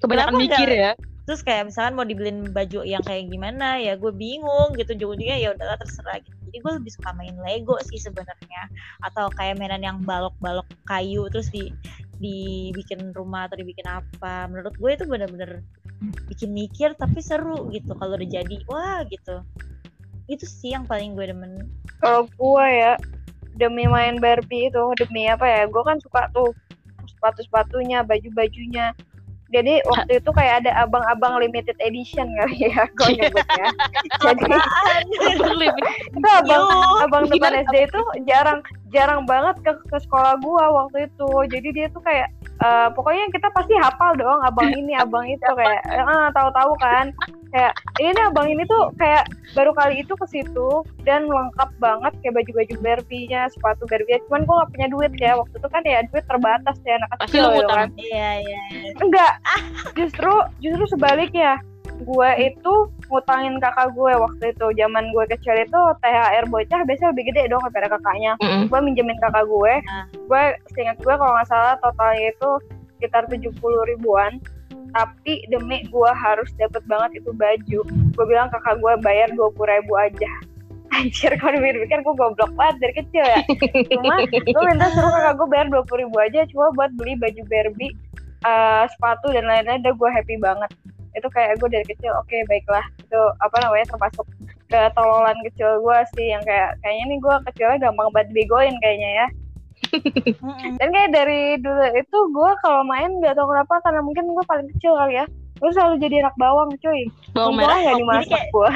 [0.00, 0.92] Kebanyakan mikir ya.
[1.28, 5.48] terus kayak misalkan mau dibeliin baju yang kayak gimana ya gue bingung gitu ujung-ujungnya ya
[5.54, 6.34] udahlah terserah gitu.
[6.48, 8.62] Jadi gue lebih suka main Lego sih sebenarnya.
[9.04, 11.70] Atau kayak mainan yang balok-balok kayu terus di
[12.18, 14.48] dibikin rumah atau dibikin apa.
[14.48, 15.60] Menurut gue itu bener-bener
[16.00, 18.56] bikin mikir tapi seru gitu kalau udah jadi.
[18.68, 19.44] Wah gitu.
[20.26, 21.68] Itu sih yang paling gue demen.
[22.00, 22.92] Kalau gua ya
[23.60, 26.56] demi main Barbie itu demi apa ya gue kan suka tuh
[27.16, 28.96] sepatu-sepatunya baju-bajunya.
[29.50, 33.66] Jadi waktu itu kayak ada abang-abang limited edition kali ya gue nyebutnya.
[34.22, 34.46] Jadi
[36.16, 36.64] itu abang
[37.02, 37.66] abang depan?
[37.66, 41.30] SD itu jarang jarang banget ke, ke sekolah gua waktu itu.
[41.50, 42.28] Jadi dia tuh kayak
[42.60, 47.14] eh, pokoknya kita pasti hafal dong abang ini abang itu kayak ah tahu-tahu kan.
[47.50, 49.26] Kayak ini nih abang ini tuh kayak
[49.58, 50.70] baru kali itu ke situ
[51.02, 55.54] dan lengkap banget kayak baju-baju Barbie-nya sepatu Barbie cuman gua gak punya duit ya waktu
[55.58, 57.88] itu kan ya duit terbatas ya anak kecil gitu kan.
[57.98, 58.60] Iya iya.
[59.02, 59.32] Enggak
[59.98, 60.30] justru
[60.62, 61.58] justru sebaliknya
[62.02, 62.74] gue itu
[63.08, 64.66] ngutangin kakak gue waktu itu.
[64.76, 68.32] Zaman gue kecil itu THR bocah biasanya lebih gede dong daripada kakaknya.
[68.40, 68.68] Mm-mm.
[68.68, 70.06] gue minjemin kakak gue Nah.
[70.12, 70.42] gue
[70.76, 72.50] seingat gue kalau nggak salah totalnya itu
[72.98, 73.52] sekitar 70
[73.96, 74.40] ribuan.
[74.90, 79.94] Tapi demi gue harus dapet banget itu baju gue bilang kakak gue bayar 20 ribu
[79.96, 80.32] aja.
[80.98, 83.40] Anjir kalau dipikir gue goblok banget dari kecil ya.
[83.94, 87.94] Cuma gue minta suruh kakak gue bayar 20 ribu aja Cuma buat beli baju Barbie
[88.42, 90.70] eh, Sepatu dan lain-lain Udah gue happy banget
[91.16, 92.84] Itu kayak gue dari kecil Oke baiklah.
[93.02, 94.26] Itu apa namanya termasuk
[94.70, 99.26] ketololan kecil gue sih Yang kayak Kayaknya nih gue kecilnya gampang banget dibegoin kayaknya ya.
[100.78, 104.68] Dan kayak dari dulu itu gue kalau main gak tau kenapa Karena mungkin gue paling
[104.76, 105.26] kecil kali ya.
[105.60, 107.04] Gue selalu jadi anak bawang cuy.
[107.36, 107.76] Bawang merah.
[107.76, 108.70] nggak jadi dimasak kayak- gue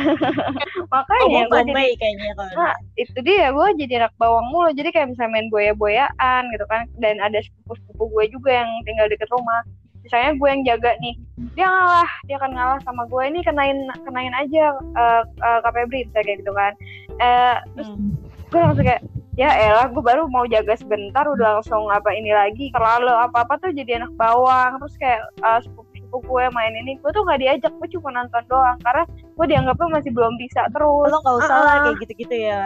[0.92, 4.70] Makanya oh, gue jadi Bombay kayaknya kalau Nah, itu dia gue jadi anak bawang mulu.
[4.76, 6.84] Jadi kayak misalnya main boya-boyaan gitu kan.
[7.00, 9.64] Dan ada sepupu-sepupu gue juga yang tinggal deket rumah
[10.04, 11.14] misalnya gue yang jaga nih
[11.52, 14.64] dia ngalah dia akan ngalah sama gue ini kenain kenain aja
[14.94, 16.72] uh, uh, Kak Febri misalnya kayak gitu kan
[17.18, 18.12] eh terus Hmm.
[18.46, 19.02] gue langsung kayak
[19.34, 23.58] ya elah gue baru mau jaga sebentar udah langsung apa ini lagi terlalu apa apa
[23.58, 27.42] tuh jadi anak bawang terus kayak uh, sepupu sepupu gue main ini gue tuh nggak
[27.42, 31.56] diajak gue cuma nonton doang karena gue dianggapnya masih belum bisa terus lo nggak usah
[31.58, 31.82] lah Ah.
[31.88, 32.62] kayak gitu-gitu ya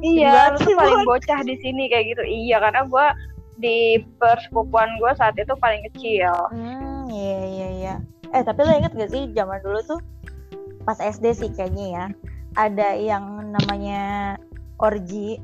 [0.00, 2.24] Iya, lu tuh paling bocah di sini kayak gitu.
[2.24, 3.06] Iya, karena gue
[3.60, 3.78] di
[4.16, 6.32] persepupuan gue saat itu paling kecil.
[6.50, 7.94] Hmm, iya iya iya.
[8.32, 10.00] Eh tapi lo inget gak sih zaman dulu tuh
[10.80, 12.04] pas SD sih kayaknya ya
[12.56, 14.34] ada yang namanya
[14.76, 15.36] orgi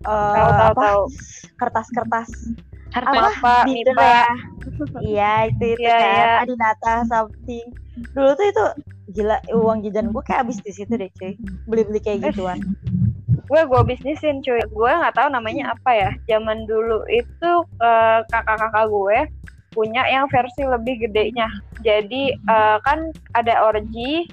[0.00, 1.02] eh, tahu tahu apa, tahu.
[1.58, 2.30] Kertas-kertas.
[2.94, 3.66] Harta Apa?
[3.66, 3.92] mipa.
[4.00, 4.24] ya?
[5.04, 6.08] iya itu itu Iya, kan.
[6.08, 6.26] iya.
[6.40, 7.66] Adinata something
[8.12, 8.64] dulu tuh itu
[9.10, 11.34] gila uang jajan gue kayak habis di situ deh cuy.
[11.66, 12.60] Beli-beli kayak gituan
[13.46, 14.60] gue gue bisnisin cuy.
[14.70, 16.10] Gue nggak tahu namanya apa ya.
[16.26, 19.18] Zaman dulu itu eh, kakak-kakak gue
[19.74, 21.46] punya yang versi lebih gedenya.
[21.86, 24.26] Jadi eh, kan ada orgi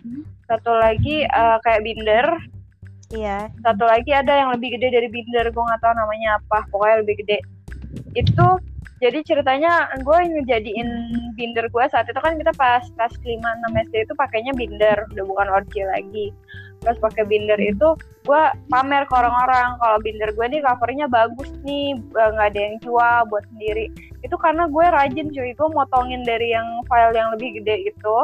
[0.50, 2.28] satu lagi eh, kayak binder.
[3.14, 3.54] Iya.
[3.62, 5.54] Satu lagi ada yang lebih gede dari binder.
[5.54, 6.66] Gue nggak tahu namanya apa.
[6.74, 7.40] Pokoknya lebih gede.
[8.18, 8.58] Itu
[8.98, 10.90] jadi ceritanya gue ngejadiin
[11.36, 14.98] binder gue saat itu kan kita pas kelas 5 6 SD itu pakainya binder.
[15.14, 16.26] Udah bukan orgi lagi
[16.84, 17.96] terus pakai binder itu
[18.28, 19.76] gue pamer ke orang-orang.
[19.80, 23.88] Kalau binder gue nih covernya bagus nih nggak ada yang jual buat sendiri.
[24.24, 25.52] Itu karena gue rajin cuy.
[25.56, 28.18] Gue motongin dari yang file yang lebih gede itu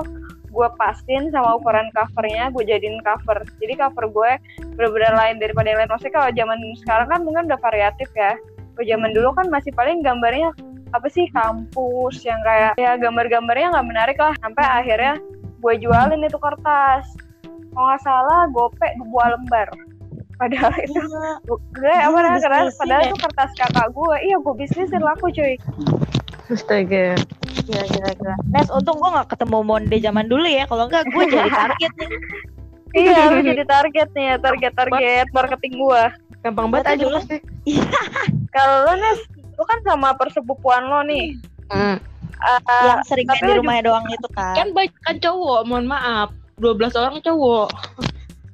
[0.49, 3.43] gue pastiin sama ukuran covernya gue jadiin cover.
[3.61, 4.31] Jadi cover gue
[4.75, 5.91] bener-bener lain daripada yang lain.
[5.91, 8.33] Maksudnya kalau zaman sekarang kan mungkin udah variatif ya.
[8.75, 10.55] Kalau zaman dulu kan masih paling gambarnya
[10.89, 14.33] apa sih kampus yang kayak ya gambar-gambarnya nggak menarik lah.
[14.41, 15.21] Sampai akhirnya
[15.59, 17.05] gue jualin itu kertas
[17.79, 19.67] kalau nggak salah gope dua lembar.
[20.35, 20.99] Padahal itu
[21.47, 23.07] gue apa namanya bisnisin padahal ya.
[23.07, 25.55] itu kertas kakak gue iya gue bisnisin laku cuy.
[26.49, 27.15] Astaga.
[27.61, 30.67] gila gila gila Nes untung gue gak ketemu Monde zaman dulu ya.
[30.67, 32.09] Kalau enggak gue jadi target nih.
[32.89, 36.03] Iya lu jadi target nih target target marketing gue
[36.39, 37.37] Gampang banget aja dulu- pasti.
[38.49, 39.19] kalau lu Nes
[39.55, 41.31] lu kan sama persepupuan lo nih.
[41.67, 41.95] Hmm.
[42.39, 45.85] Eh, yang sering main di lu rumahnya doang itu kan Kan banyak kan cowok, mohon
[45.85, 46.31] maaf.
[46.59, 47.69] 12 orang cowok.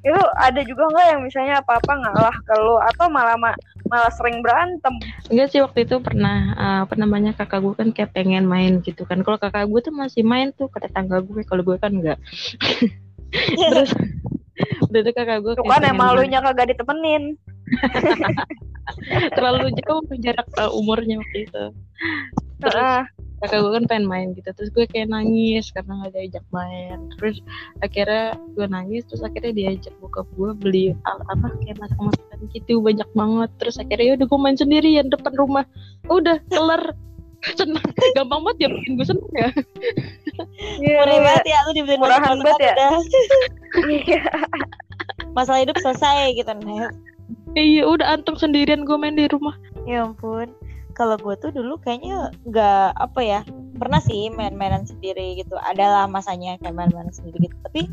[0.06, 3.58] itu ada juga nggak yang misalnya apa-apa ngalah ke lu atau malah ma-
[3.90, 4.94] malah sering berantem
[5.34, 9.02] Enggak sih waktu itu pernah eh, apa namanya kakak gue kan kayak pengen main gitu
[9.10, 9.26] kan.
[9.26, 12.22] Kalau kakak gue tuh masih main tuh ke tetangga gue, kalau gue kan enggak.
[13.74, 13.90] Terus
[14.94, 16.30] udah itu kakak gue tuh kan pengen emang lu main.
[16.32, 17.24] nya kagak ditemenin
[19.36, 21.64] terlalu jauh jarak eh, umurnya waktu itu.
[22.62, 23.02] Terus Heeh.
[23.46, 24.50] Kakak gue kan pengen main gitu.
[24.52, 26.98] Terus gue kayak nangis karena nggak diajak main.
[27.22, 27.38] Terus
[27.86, 28.26] akhirnya
[28.58, 33.10] gue nangis terus akhirnya diajak bokap gue beli al apa kayak masak masakan gitu banyak
[33.14, 33.50] banget.
[33.62, 35.66] Terus akhirnya ya udah gue main sendirian depan rumah.
[36.10, 36.84] Udah kelar.
[37.60, 37.86] Senang.
[38.18, 39.50] Gampang banget ya bikin gue seneng ya.
[40.82, 41.22] Iya, Murah iya.
[41.22, 42.74] banget ya lu dibeliin Murahan masakan banget ya.
[43.86, 44.24] Iya.
[45.36, 46.90] masalah hidup selesai gitu Nes.
[47.54, 49.54] Iya udah antum sendirian gue main di rumah.
[49.86, 50.50] Ya ampun
[50.96, 53.42] kalau gue tuh dulu kayaknya nggak apa ya
[53.76, 55.60] pernah sih main-mainan sendiri gitu.
[55.60, 57.56] Adalah masanya kayak main-mainan sendiri gitu.
[57.68, 57.92] Tapi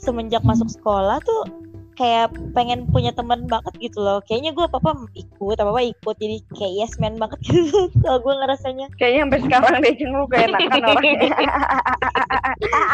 [0.00, 1.67] semenjak masuk sekolah tuh
[1.98, 6.16] kayak pengen punya teman banget gitu loh kayaknya gue apa apa ikut apa apa ikut
[6.16, 10.24] jadi kayak yes man banget gitu kalau gue ngerasanya Kayaknya sampai sekarang deh Jeng lu
[10.30, 11.30] keenakan orangnya.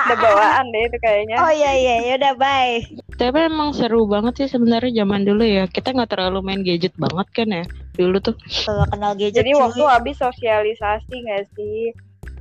[0.08, 1.36] Udah bawaan deh itu kayaknya.
[1.38, 2.80] oh iya iya ya udah bye
[3.14, 7.28] tapi emang seru banget sih sebenarnya zaman dulu ya kita nggak terlalu main gadget banget
[7.30, 7.64] kan ya
[7.94, 8.34] dulu tuh
[8.66, 9.60] kalau kenal gadget Jadi cuy.
[9.60, 11.92] waktu habis sosialisasi nggak sih?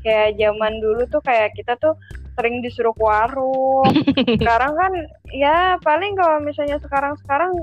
[0.04, 1.96] Kayak zaman dulu tuh kayak kita tuh
[2.34, 3.86] sering disuruh ke warung.
[4.42, 4.92] sekarang kan
[5.30, 7.54] ya paling kalau misalnya sekarang-sekarang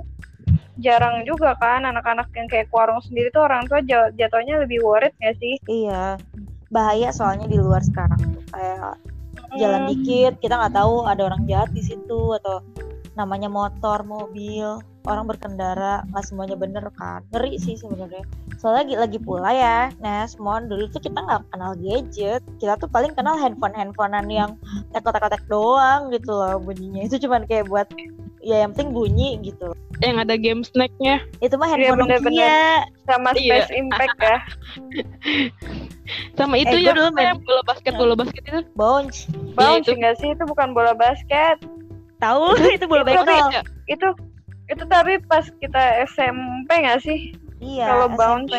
[0.76, 4.80] jarang juga kan anak-anak yang kayak ke warung sendiri tuh orang tua ja- jatuhnya lebih
[4.80, 5.54] worried nggak sih?
[5.66, 6.16] iya
[6.68, 8.96] bahaya soalnya di luar sekarang tuh kayak
[9.52, 9.90] jalan Hmm.
[9.90, 12.62] dikit kita nggak tahu ada orang jahat di situ atau
[13.12, 18.20] namanya motor mobil orang berkendara nggak semuanya bener kan ngeri sih sebenarnya
[18.56, 22.86] soalnya lagi, lagi pula ya Nes Mon dulu tuh kita nggak kenal gadget kita tuh
[22.86, 24.50] paling kenal handphone handphonean yang
[24.90, 27.88] tek-tek doang gitu loh bunyinya itu cuman kayak buat
[28.38, 32.40] ya yang penting bunyi gitu yang ada game snacknya itu mah Iya, handphone bener-bener.
[32.40, 32.60] Nokia
[33.04, 33.40] Sama Iya.
[33.60, 34.38] Space Impact ya.
[36.32, 39.94] sama itu Eh, ya dulu main- bola basket bola basket itu bounce Bounce itu.
[39.94, 41.60] nggak sih itu bukan bola basket.
[42.16, 43.62] tahu itu bola Itu ya?
[43.86, 44.08] Itu
[44.70, 47.34] itu tapi pas kita SMP nggak sih?
[47.58, 48.54] iya kalau bounce.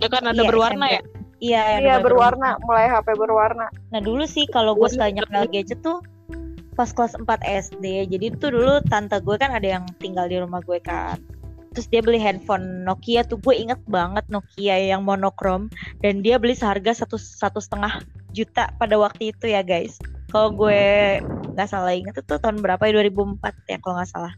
[0.00, 0.96] ya kan ada Iya, berwarna SMP.
[0.96, 1.00] ya
[1.40, 3.66] iya yang Iya ada berwarna, mulai HP berwarna.
[3.92, 6.00] Nah dulu sih kalau gue sekalinya kenal gadget tuh
[6.74, 7.84] pas kelas 4 SD.
[8.08, 11.20] Jadi tuh dulu tante gue kan ada yang tinggal di rumah gue kan.
[11.70, 15.70] Terus dia beli handphone Nokia tuh gue inget banget Nokia yang monokrom
[16.02, 18.02] dan dia beli seharga satu satu setengah
[18.34, 19.96] juta pada waktu itu ya guys.
[20.32, 20.82] Kalau gue
[21.54, 24.32] nggak salah inget itu tahun berapa ya 2004 ya kalau nggak salah.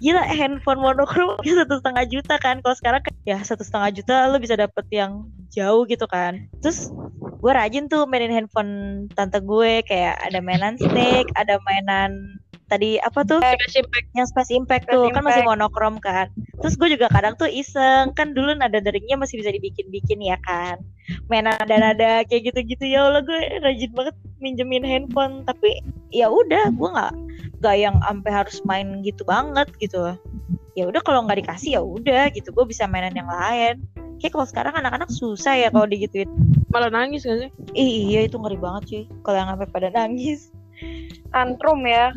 [0.00, 2.60] Gila handphone monokrom satu setengah juta kan.
[2.64, 6.48] Kalau sekarang kan ya satu setengah juta lo bisa dapet yang jauh gitu kan.
[6.60, 6.92] Terus
[7.40, 12.40] gue rajin tuh mainin handphone tante gue kayak ada mainan snake, ada mainan
[12.70, 14.06] tadi apa tuh Space Impact.
[14.14, 15.50] yang Space Impact Space tuh kan masih Impact.
[15.58, 16.30] monokrom kan
[16.62, 20.78] terus gue juga kadang tuh iseng kan dulu nada deringnya masih bisa dibikin-bikin ya kan
[21.26, 25.82] main nada-nada kayak gitu-gitu ya Allah gue rajin banget minjemin handphone tapi
[26.14, 27.12] ya udah gue nggak
[27.60, 30.16] nggak yang sampai harus main gitu banget gitu
[30.72, 33.84] ya udah kalau nggak dikasih ya udah gitu gue bisa mainan yang lain
[34.20, 36.28] kayak kalau sekarang anak-anak susah ya kalau digituin
[36.70, 37.50] Malah nangis gak sih?
[37.74, 40.54] Ih, iya itu ngeri banget cuy kalau yang sampai pada nangis
[41.34, 42.14] tantrum ya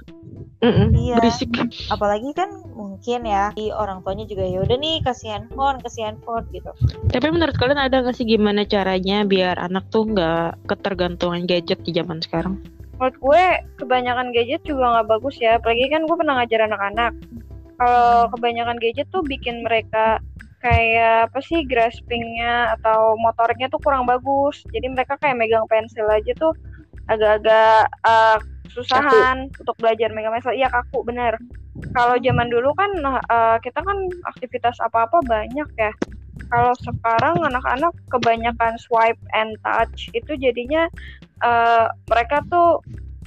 [0.64, 1.20] Iya.
[1.20, 1.52] Berisik.
[1.92, 6.48] apalagi kan mungkin ya di orang tuanya juga ya udah nih kasih handphone kasih handphone
[6.56, 6.72] gitu
[7.12, 11.92] Tapi menurut kalian ada nggak sih gimana caranya biar anak tuh nggak ketergantungan gadget di
[11.92, 12.64] zaman sekarang?
[13.04, 13.44] Menurut gue
[13.84, 15.60] kebanyakan gadget juga nggak bagus ya.
[15.60, 17.12] Apalagi kan gue pernah ngajar anak-anak.
[17.76, 20.24] Kalau kebanyakan gadget tuh bikin mereka
[20.64, 24.64] kayak apa sih graspingnya atau motoriknya tuh kurang bagus.
[24.72, 26.56] Jadi mereka kayak megang pensil aja tuh
[27.12, 28.40] agak-agak uh,
[28.72, 30.56] susahan untuk belajar megang pensil.
[30.56, 31.36] Iya kaku bener.
[31.92, 34.00] Kalau zaman dulu kan uh, kita kan
[34.32, 35.92] aktivitas apa-apa banyak ya.
[36.48, 40.88] Kalau sekarang anak-anak kebanyakan swipe and touch itu jadinya
[41.42, 42.84] uh, mereka tuh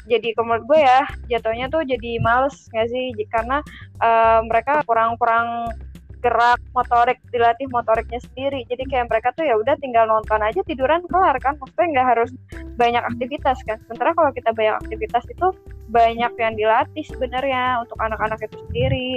[0.07, 3.11] jadi menurut gue ya jatuhnya tuh jadi males nggak sih?
[3.27, 3.59] Karena
[3.99, 5.75] uh, mereka kurang-kurang
[6.23, 8.67] gerak motorik dilatih motoriknya sendiri.
[8.67, 12.31] Jadi kayak mereka tuh ya udah tinggal nonton aja tiduran kelar kan maksudnya nggak harus
[12.75, 13.79] banyak aktivitas kan.
[13.87, 15.49] Sementara kalau kita banyak aktivitas itu
[15.91, 19.11] banyak yang dilatih sebenarnya untuk anak-anak itu sendiri.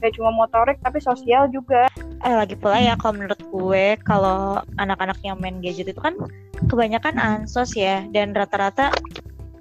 [0.00, 1.88] Gak cuma motorik tapi sosial juga
[2.26, 6.18] eh lagi pula ya kalau menurut gue kalau anak-anak yang main gadget itu kan
[6.66, 8.90] kebanyakan ansos ya dan rata-rata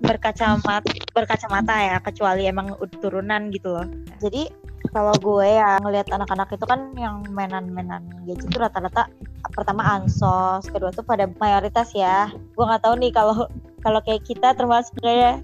[0.02, 0.82] berkacamata
[1.14, 3.86] berkacamata ya kecuali emang turunan gitu loh
[4.18, 4.50] jadi
[4.90, 9.14] kalau gue ya ngelihat anak-anak itu kan yang mainan-mainan gadget itu rata-rata
[9.54, 13.46] pertama ansos kedua tuh pada mayoritas ya gue nggak tahu nih kalau
[13.86, 15.38] kalau kayak kita termasuk kayak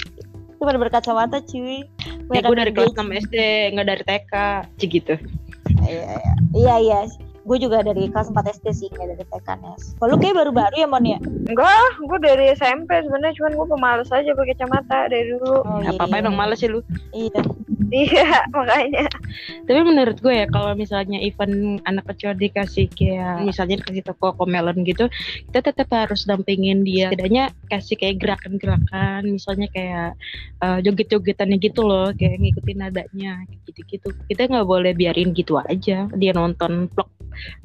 [0.58, 1.86] itu pada berkacamata cuy
[2.32, 3.12] Ya gue dari kelas Gadget.
[3.12, 3.36] 6 SD,
[3.76, 4.34] nggak dari TK,
[4.88, 5.16] gitu.
[5.84, 6.34] Iya, iya.
[6.54, 7.00] Iya, iya.
[7.42, 9.98] Gue juga dari kelas 4 SD sih, nggak dari TK Nes.
[9.98, 11.18] Kalau lu kayak baru-baru ya, Mon ya?
[11.50, 16.06] enggak gue dari SMP sebenarnya cuman gue pemalas aja pakai kacamata dari dulu Oh, Apa
[16.06, 16.86] apa emang males sih lu.
[17.12, 17.42] Iya.
[17.90, 19.10] Iya makanya
[19.66, 24.84] Tapi menurut gue ya kalau misalnya event anak kecil dikasih kayak misalnya dikasih toko komelon
[24.84, 25.08] gitu,
[25.50, 27.10] kita tetap harus dampingin dia.
[27.10, 30.20] Setidaknya kasih kayak gerakan-gerakan, misalnya kayak
[30.60, 34.08] eh, joget-jogetannya gitu loh, kayak ngikutin nadanya kayak gitu-gitu.
[34.28, 37.10] Kita nggak boleh biarin gitu aja dia nonton vlog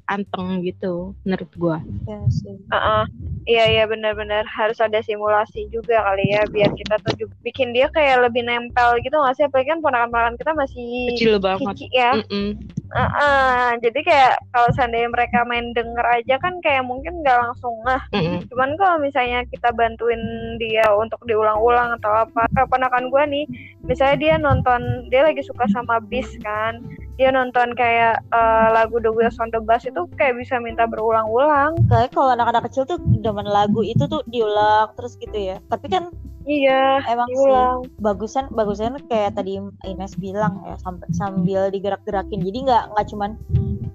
[0.07, 1.79] anteng gitu menurut gue.
[2.07, 2.57] Iya sih.
[2.71, 3.05] Heeh.
[3.47, 8.27] iya iya benar-benar harus ada simulasi juga kali ya biar kita tuh bikin dia kayak
[8.27, 11.75] lebih nempel gitu nggak sih apalagi kan ponakan-ponakan kita masih Kecil banget.
[11.75, 12.49] kiki ya Mm-mm.
[12.87, 13.67] Heeh.
[13.83, 18.39] jadi kayak kalau seandainya mereka main denger aja kan kayak mungkin nggak langsung ngeh Mm-mm.
[18.49, 20.23] cuman kalau misalnya kita bantuin
[20.63, 23.45] dia untuk diulang-ulang atau apa kayak ponakan gue nih
[23.85, 26.79] misalnya dia nonton dia lagi suka sama bis kan
[27.17, 31.81] dia nonton kayak eh, lagu The Wheels on the Bus itu kayak bisa minta berulang-ulang
[31.89, 35.57] Kayak kalau anak-anak kecil tuh demen lagu itu tuh diulang terus gitu ya.
[35.73, 36.13] Tapi kan
[36.47, 42.45] iya emang diulang sih bagusan bagusan kayak tadi Ines bilang ya sambil, sambil digerak-gerakin.
[42.45, 43.31] Jadi nggak nggak cuman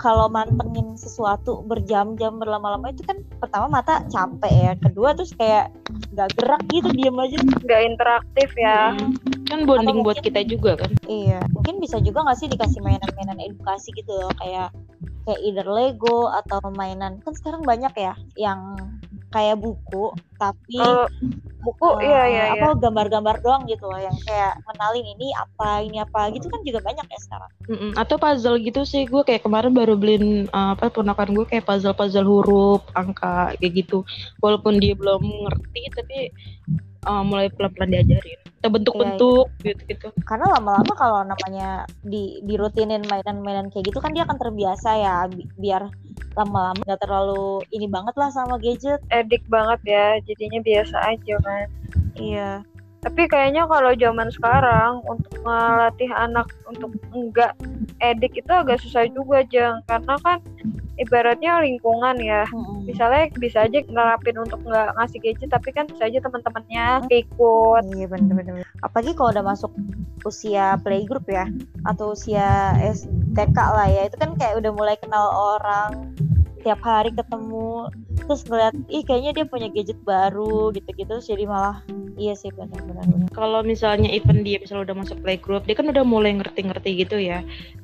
[0.02, 4.74] kalau mantengin sesuatu berjam-jam berlama-lama itu kan pertama mata capek ya.
[4.82, 5.70] Kedua terus kayak
[6.18, 7.38] nggak gerak gitu diem aja.
[7.62, 9.41] nggak interaktif ya Mm.
[9.52, 10.92] Kan bonding Atau buat mungkin- kita juga kan.
[11.06, 14.72] Iya, mungkin bisa juga nggak sih dikasih mainan-mainan edukasi gitu loh, kayak
[15.28, 17.20] kayak either Lego atau mainan.
[17.22, 18.80] Kan sekarang banyak ya yang
[19.32, 21.08] kayak buku tapi kalau
[21.64, 25.80] buku eh, iya iya iya apa gambar-gambar doang gitu loh yang kayak kenalin ini apa
[25.80, 27.52] ini apa gitu kan juga banyak ya sekarang.
[27.72, 27.92] Mm-mm.
[27.96, 31.96] Atau puzzle gitu sih gue kayak kemarin baru beliin uh, apa ponakan gue kayak puzzle
[31.96, 34.04] puzzle huruf angka kayak gitu
[34.44, 36.18] walaupun dia belum ngerti tapi
[37.08, 38.40] uh, mulai pelan pelan diajarin.
[38.62, 44.22] Atau bentuk-bentuk gitu gitu Karena lama-lama kalau namanya di dirutinin mainan-mainan kayak gitu kan dia
[44.22, 45.90] akan terbiasa ya bi- biar
[46.38, 49.02] lama-lama nggak terlalu ini banget lah sama gadget.
[49.10, 51.68] edik banget ya jadinya biasa aja kan
[52.16, 52.50] Iya.
[53.02, 57.58] tapi kayaknya kalau zaman sekarang untuk ngelatih anak untuk enggak
[57.98, 59.82] edik itu agak susah juga jeng.
[59.90, 60.38] Karena kan
[61.02, 62.86] ibaratnya lingkungan ya Mm-mm.
[62.86, 68.08] misalnya bisa aja nerapin untuk nggak ngasih gadget tapi kan bisa aja teman-temannya ikut Iya
[68.08, 68.64] bener-bener.
[68.86, 69.72] Apalagi kalau udah masuk
[70.24, 71.50] usia playgroup ya
[71.84, 76.14] atau usia STK lah ya itu kan kayak udah mulai kenal orang
[76.62, 77.90] tiap hari ketemu
[78.22, 81.82] terus ngeliat ih kayaknya dia punya gadget baru gitu-gitu terus jadi malah
[82.22, 86.38] iya sih benar-benar kalau misalnya event dia misalnya udah masuk playgroup dia kan udah mulai
[86.38, 87.42] ngerti-ngerti gitu ya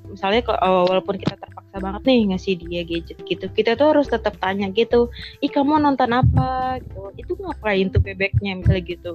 [0.10, 4.08] misalnya kalau uh, walaupun kita terpaksa banget nih ngasih dia gadget gitu kita tuh harus
[4.08, 5.08] tetap tanya gitu
[5.44, 6.82] ih kamu nonton apa?
[6.82, 7.02] Gitu.
[7.18, 9.12] Itu ngapain tuh bebeknya misalnya gitu.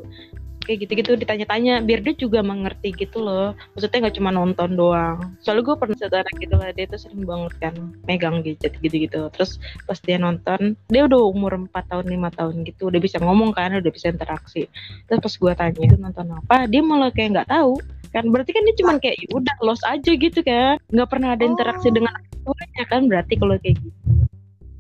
[0.63, 3.51] Kayak gitu-gitu ditanya-tanya biar dia juga mengerti gitu loh.
[3.75, 5.19] Maksudnya nggak cuma nonton doang.
[5.43, 7.75] Soalnya gue pernah saudara gitu lah dia tuh sering banget kan
[8.07, 9.27] megang gadget gitu-gitu.
[9.35, 9.59] Terus
[9.91, 13.75] pas dia nonton dia udah umur 4 tahun lima tahun gitu udah bisa ngomong kan
[13.75, 14.71] udah bisa interaksi.
[15.11, 16.71] Terus pas gue tanya itu nonton apa?
[16.71, 20.13] Dia malah kayak nggak tahu kan berarti kan dia cuma kayak "Ya udah los aja
[20.13, 21.95] gitu kan nggak pernah ada interaksi Oh.
[21.95, 23.99] dengan orang tuanya kan berarti kalau kayak gitu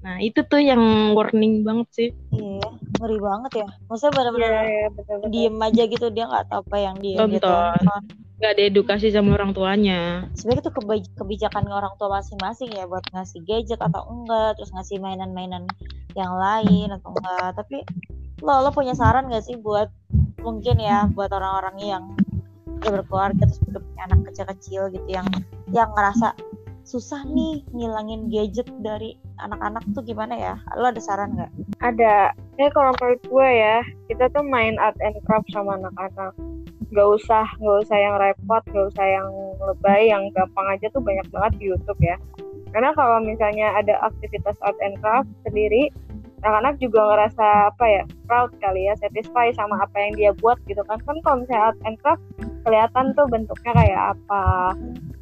[0.02, 0.82] nah itu tuh yang
[1.14, 2.58] warning banget sih Iya,
[2.98, 3.68] ngeri banget ya.
[3.86, 5.30] Maksudnya benar-benar Iya, iya, betul-betul.
[5.30, 7.38] diem aja gitu dia nggak tahu apa yang dia Tonton.
[7.40, 8.02] tonton.
[8.34, 13.06] nggak ada edukasi sama orang tuanya Sebenarnya itu kebij- kebijakan orang tua masing-masing ya buat
[13.08, 15.70] ngasih gadget atau enggak, terus ngasih mainan-mainan
[16.12, 17.48] yang lain atau enggak.
[17.54, 17.76] Tapi
[18.42, 19.86] lo lo punya saran gak sih buat
[20.42, 22.04] mungkin ya buat orang-orang yang
[22.82, 25.26] udah berkeluarga terus udah punya anak kecil-kecil gitu yang
[25.70, 26.34] yang ngerasa
[26.82, 30.54] susah nih ngilangin gadget dari anak-anak tuh gimana ya?
[30.74, 31.50] Lo ada saran nggak?
[31.82, 36.32] ada ya kalau menurut gue ya kita tuh main art and craft sama anak-anak
[36.94, 39.28] nggak usah nggak usah yang repot nggak usah yang
[39.66, 42.16] lebay yang gampang aja tuh banyak banget di YouTube ya
[42.72, 45.90] karena kalau misalnya ada aktivitas art and craft sendiri
[46.42, 50.82] anak-anak juga ngerasa apa ya proud kali ya satisfy sama apa yang dia buat gitu
[50.90, 50.98] kan.
[51.06, 52.22] Kan kalau misalnya art and craft
[52.66, 54.44] kelihatan tuh bentuknya kayak apa.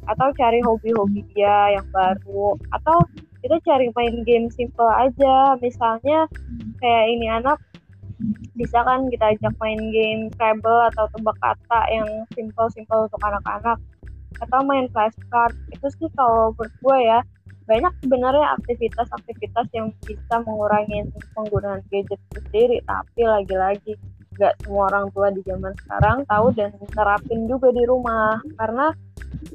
[0.09, 2.57] Atau cari hobi-hobi dia yang baru.
[2.73, 3.05] Atau
[3.45, 5.53] kita cari main game simple aja.
[5.61, 6.25] Misalnya
[6.81, 7.61] kayak ini anak
[8.57, 13.77] bisa kan kita ajak main game Scrabble atau tebak kata yang simple-simple untuk anak-anak.
[14.41, 15.53] Atau main flashcard.
[15.69, 17.21] Itu sih kalau gue ya
[17.71, 23.95] banyak sebenarnya aktivitas-aktivitas yang bisa mengurangi penggunaan gadget itu sendiri tapi lagi-lagi
[24.35, 28.91] nggak semua orang tua di zaman sekarang tahu dan terapin juga di rumah karena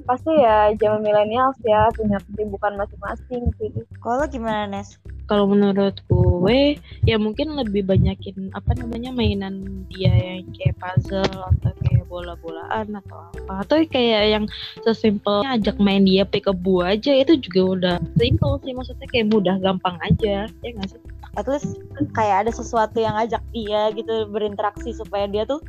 [0.09, 4.97] pasti ya zaman milenial ya punya kesibukan masing-masing sih Kalau gimana Nes?
[5.27, 11.71] Kalau menurut gue ya mungkin lebih banyakin apa namanya mainan dia yang kayak puzzle atau
[11.83, 13.53] kayak bola-bolaan atau apa.
[13.67, 14.45] Atau kayak yang
[14.87, 18.73] sesimpel ajak main dia peekaboo aja itu juga udah simple sih.
[18.73, 21.01] Maksudnya kayak mudah gampang aja ya nggak sih?
[21.37, 21.83] At least
[22.15, 25.61] kayak ada sesuatu yang ngajak dia gitu berinteraksi supaya dia tuh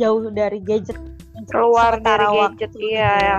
[0.00, 0.96] jauh dari gadget
[1.50, 2.88] keluar dari waktu gadget gitu.
[2.88, 3.38] iya ya.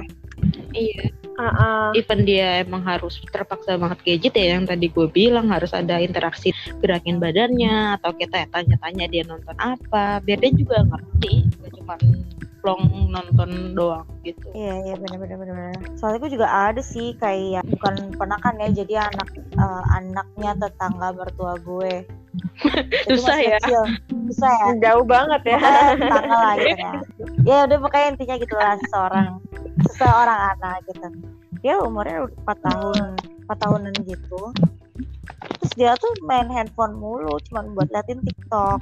[0.73, 1.87] Iya Ah, ah.
[1.97, 6.53] even dia emang harus terpaksa banget gadget ya yang tadi gue bilang harus ada interaksi
[6.77, 11.95] gerakin badannya atau kita tanya-tanya dia nonton apa biar dia juga ngerti gak cuma
[12.63, 15.75] plong nonton doang gitu Iya iya benar-benar benar.
[15.99, 21.59] Soalnya gue juga ada sih kayak bukan ponakan ya jadi anak eh, anaknya tetangga mertua
[21.59, 22.07] gue.
[23.11, 23.59] Susah ya?
[23.59, 23.83] kecil.
[24.31, 24.67] Susah ya.
[24.79, 25.59] jauh banget ya
[25.99, 26.93] tetangga lah gitu ya.
[27.43, 29.43] Ya udah pokoknya intinya gitu lah seorang
[29.89, 31.07] seseorang anak gitu.
[31.63, 33.15] Dia umurnya 4 tahun
[33.47, 34.41] 4 tahunan gitu.
[35.59, 38.79] Terus dia tuh main handphone mulu cuman buat liatin TikTok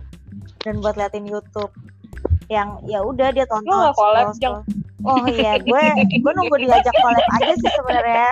[0.65, 1.71] dan buat liatin YouTube
[2.51, 4.35] yang ya udah dia tonton nggak collab.
[5.01, 5.83] Oh iya, gue
[6.21, 8.31] gue nunggu diajak collab aja sih sebenarnya.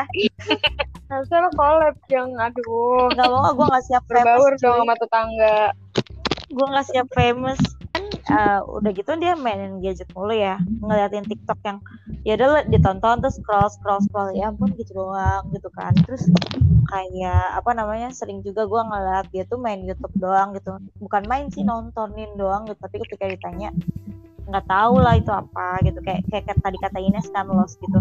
[1.09, 5.73] harusnya lo collab yang aduh Gak mau gue gak siap berbaur dong sama tetangga
[6.53, 7.57] Gue gak siap famous.
[8.29, 11.77] Eh, udah gitu dia mainin gadget mulu ya, ngeliatin TikTok yang
[12.21, 14.29] ya udah ditonton terus scroll scroll scroll.
[14.37, 15.97] Ya ampun gitu doang gitu kan.
[16.05, 16.29] Terus
[16.93, 20.77] kayak apa namanya sering juga gue ngeliat dia tuh main YouTube doang gitu.
[21.01, 23.73] Bukan main sih nontonin doang gitu, tapi ketika ditanya
[24.45, 25.97] nggak tahu lah itu apa gitu.
[26.05, 27.97] Kayak kayak tadi kata Ines kan lost gitu.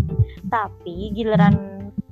[0.53, 1.57] Tapi giliran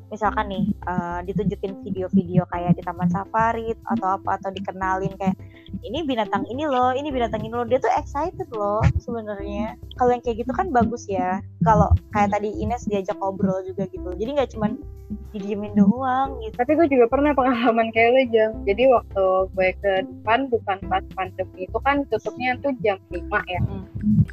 [0.09, 5.37] misalkan nih eh, ditunjukin video-video kayak di taman safari atau apa atau dikenalin kayak
[5.85, 7.67] ini binatang ini loh ini binatang ini loh.
[7.67, 9.77] Dia tuh excited loh sebenarnya.
[9.99, 11.43] Kalau yang kayak gitu kan bagus ya.
[11.65, 14.13] Kalau kayak tadi Ines diajak ngobrol juga gitu.
[14.17, 14.79] Jadi nggak cuman
[15.31, 16.55] didiemin doang gitu.
[16.59, 21.05] Tapi gue juga pernah pengalaman kayak lo jam jadi waktu gue ke depan bukan pas
[21.15, 23.61] pandemi itu kan tutupnya tuh jam 5 ya.
[23.63, 23.85] Hmm.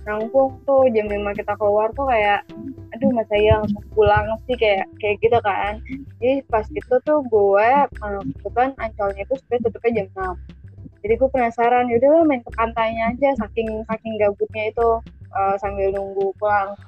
[0.05, 2.45] nangkung tuh jam 5 kita keluar tuh kayak
[2.93, 5.81] aduh mas saya langsung pulang sih kayak kayak gitu kan.
[6.17, 10.07] Jadi pas itu tuh gue eh, kebetulan ancolnya itu sebenarnya tutupnya jam
[10.41, 10.62] 6
[11.03, 14.89] jadi gue penasaran yaudah main ke pantainya aja saking saking gabutnya itu
[15.35, 16.79] eh, sambil nunggu pulang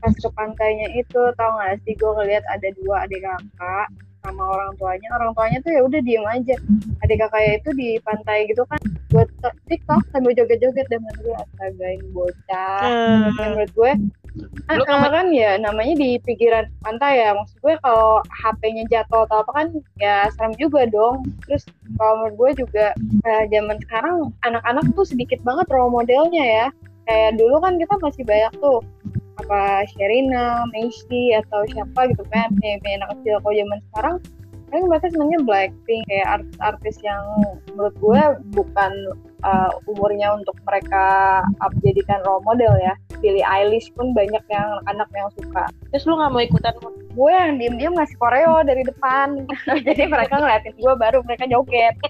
[0.00, 1.20] pas ke pantainya itu.
[1.36, 3.88] Tau gak sih gue ngeliat ada dua adik kakak
[4.24, 5.08] sama orang tuanya.
[5.16, 6.56] Orang tuanya tuh ya udah diem aja.
[7.04, 8.80] Adik kakaknya itu di pantai gitu kan
[9.12, 9.28] buat
[9.70, 12.80] tiktok sambil joget-joget dan menurut gue astaga ini bocah.
[12.84, 13.32] Hmm.
[13.36, 13.92] Dan menurut gue
[14.34, 17.38] Lu ah, ah, kan ya namanya di pinggiran pantai ya.
[17.38, 19.66] Maksud gue kalau HP-nya jatuh atau apa kan
[20.02, 21.22] ya serem juga dong.
[21.46, 21.62] Terus
[21.94, 22.86] kalau menurut gue juga
[23.30, 26.66] eh, zaman sekarang anak-anak tuh sedikit banget role modelnya ya.
[27.06, 28.82] Kayak dulu kan kita masih banyak tuh
[29.38, 32.50] apa Sherina, Messi atau siapa gitu kan.
[32.58, 33.38] Punya anak kecil.
[33.38, 34.16] Kalau zaman sekarang
[34.74, 36.02] paling mereka sebenarnya Blackpink.
[36.10, 37.22] Kayak artis-artis yang
[37.70, 38.22] menurut gue
[38.58, 38.92] bukan
[39.46, 41.06] uh, umurnya untuk mereka
[41.62, 45.64] up jadikan role model ya Billie Eilish pun banyak yang anak-anak yang suka.
[45.88, 46.76] Terus lu nggak mau ikutan?
[47.16, 49.48] Gue yang diem-diem ngasih koreo dari depan.
[49.88, 51.96] Jadi mereka ngeliatin gue baru mereka joget.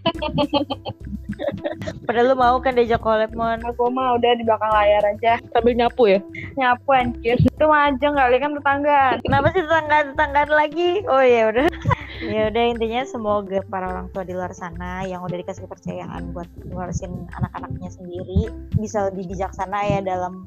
[2.07, 3.63] Padahal lu mau kan diajak collab mon?
[3.63, 5.39] Aku mah udah di belakang layar aja.
[5.55, 6.21] Sambil nyapu ya?
[6.59, 7.39] Nyapu anjir.
[7.39, 9.19] Itu aja kali kan tetangga.
[9.23, 11.03] Kenapa sih tetangga tetanggaan lagi?
[11.07, 11.67] Oh ya udah.
[12.35, 16.47] ya udah intinya semoga para orang tua di luar sana yang udah dikasih kepercayaan buat
[16.71, 20.47] ngurusin anak-anaknya sendiri bisa lebih bijaksana ya dalam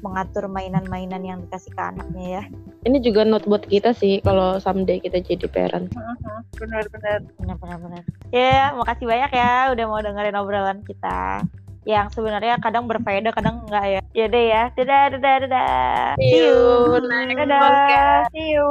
[0.00, 2.42] mengatur mainan-mainan yang dikasih ke anaknya ya.
[2.88, 5.92] ini juga note buat kita sih kalau someday kita jadi parent
[7.40, 8.02] Benar-benar benar.
[8.30, 11.44] Ya, makasih banyak ya udah mau dengerin obrolan kita.
[11.88, 14.00] Yang sebenarnya kadang berfaedah, kadang enggak ya.
[14.12, 14.62] Ya deh ya.
[14.76, 16.14] Dadah, dadah, dadah.
[16.20, 18.70] See you Dadah See you